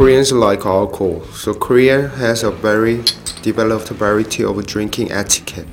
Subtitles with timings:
[0.00, 3.02] Koreans like alcohol, so Korea has a very
[3.42, 5.66] developed variety of drinking etiquette.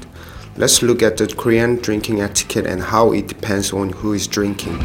[0.55, 4.77] Let's look at the Korean drinking etiquette and how it depends on who is drinking.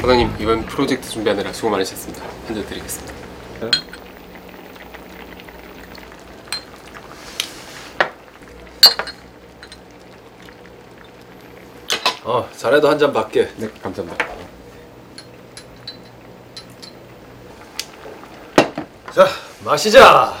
[0.00, 2.24] 과장님 이번 프로젝트 준비하느라 수고 많으셨습니다.
[2.46, 3.12] 한 잔 드리겠습니다.
[12.24, 13.48] 어, 자네도 한 잔 받게.
[13.56, 14.26] 네, 감사합니다.
[19.14, 19.26] 자,
[19.64, 20.34] 마시자.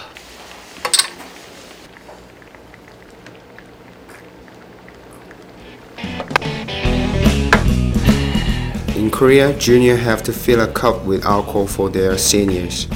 [8.96, 12.86] In Korea, junior have to fill a cup with alcohol for their seniors.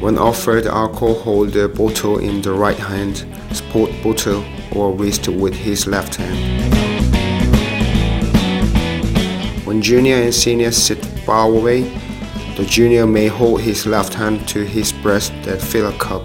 [0.00, 4.42] When offered alcohol, hold the bottle in the right hand, support bottle
[4.74, 6.75] or wrist with his left hand.
[9.66, 11.82] When junior and senior sit far away,
[12.56, 16.22] the junior may hold his left hand to his breast that fill a cup.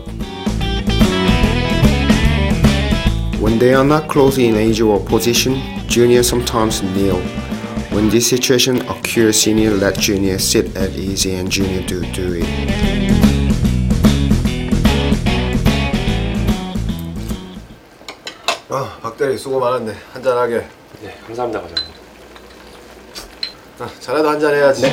[3.39, 7.21] When they are not close in age or position, junior sometimes kneel.
[7.91, 12.47] When this situation occurs, senior let junior sit at ease and junior do do it.
[18.69, 19.93] 어, 박대리 수고 많았네.
[20.13, 20.67] 한 잔 하게.
[21.01, 22.00] 네, 감사합니다, 과장님.
[23.77, 24.85] 자, 자네도 한 잔 해야지.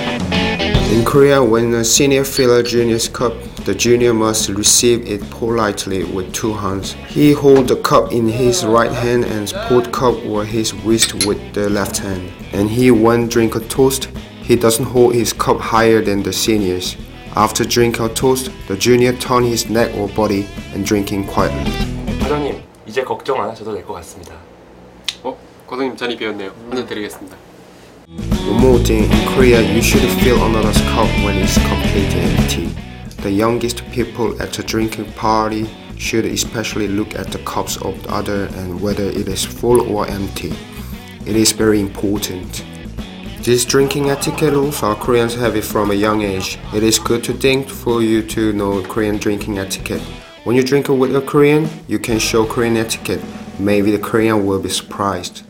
[0.93, 3.33] In Korea, when a senior fill a junior's cup,
[3.65, 6.95] the junior must receive it politely with two hands.
[7.09, 11.39] He hold the cup in his right hand and support cup or his wrist with
[11.53, 12.31] the left hand.
[12.53, 14.09] And he when drink a toast,
[14.43, 16.97] he doesn't hold his cup higher than the seniors.
[17.34, 21.73] After drink a toast, the junior turn his neck or body and drinking quietly.
[22.23, 24.35] 과장님 이제 걱정 안 하셔도 될 것 같습니다.
[25.25, 25.36] 어,
[25.67, 26.52] 과장님 잔이 비었네요.
[26.70, 27.36] 한 잔 드리겠습니다.
[28.45, 32.66] More in Korea, you should fill another's cup when it's completely empty.
[33.22, 38.11] The youngest people at a drinking party should especially look at the cups of the
[38.11, 40.54] other and whether it is full or empty.
[41.26, 42.66] It is very important.
[43.44, 46.58] These drinking etiquette rules are Koreans have it from a young age.
[46.73, 50.02] It is good to think for you to know Korean drinking etiquette.
[50.44, 53.21] When you drink with a Korean, you can show Korean etiquette.
[53.60, 55.44] Maybe the Korean will be surprised.